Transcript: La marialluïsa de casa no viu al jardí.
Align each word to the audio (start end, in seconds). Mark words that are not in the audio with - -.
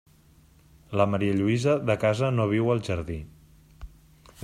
La 1.01 1.05
marialluïsa 1.11 1.77
de 1.91 1.99
casa 2.07 2.33
no 2.39 2.51
viu 2.57 2.75
al 2.77 2.85
jardí. 2.91 3.23